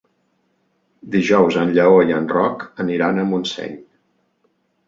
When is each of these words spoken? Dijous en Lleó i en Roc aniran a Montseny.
Dijous 1.15 1.59
en 1.65 1.73
Lleó 1.75 2.01
i 2.13 2.17
en 2.21 2.27
Roc 2.33 2.65
aniran 2.85 3.21
a 3.21 3.27
Montseny. 3.35 3.77